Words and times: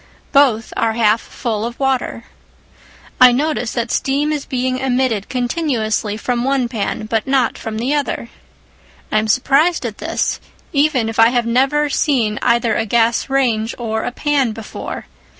Both 0.31 0.73
are 0.75 0.93
half 0.93 1.21
full 1.21 1.63
of 1.63 1.79
water. 1.79 2.23
I 3.19 3.31
notice 3.31 3.73
that 3.73 3.91
steam 3.91 4.31
is 4.31 4.47
being 4.47 4.79
emitted 4.79 5.29
continuously 5.29 6.17
from 6.17 6.41
the 6.41 6.47
one 6.47 6.67
pan, 6.67 7.05
but 7.05 7.27
not 7.27 7.55
from 7.55 7.77
the 7.77 7.93
other. 7.93 8.29
I 9.11 9.19
am 9.19 9.27
surprised 9.27 9.85
at 9.85 9.99
this, 9.99 10.39
even 10.73 11.07
if 11.07 11.19
I 11.19 11.29
have 11.29 11.45
never 11.45 11.87
seen 11.87 12.39
either 12.41 12.75
a 12.75 12.87
gas 12.87 13.29
range 13.29 13.75
or 13.77 14.01
a 14.01 14.11
pan 14.11 14.53
before. 14.53 15.05